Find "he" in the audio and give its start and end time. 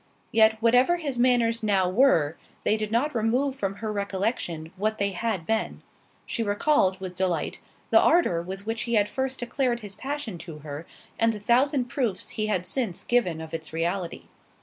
8.89-8.95, 12.29-12.47